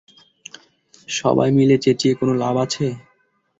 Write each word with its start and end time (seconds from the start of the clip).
সবাই 1.09 1.49
মিলে 1.57 1.75
চেঁচিয়ে 1.77 2.13
কোন 2.19 2.29
লাভ 2.43 2.55
আছে? 2.63 2.85